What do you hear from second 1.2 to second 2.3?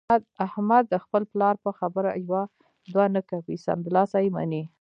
پلار په خبره کې